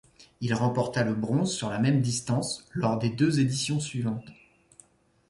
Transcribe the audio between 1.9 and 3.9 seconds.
distance lors des deux éditions